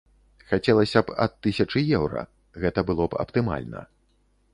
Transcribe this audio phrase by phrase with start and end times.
[0.51, 2.23] Хацелася б ад тысячы еўра,
[2.65, 3.81] гэта было б аптымальна.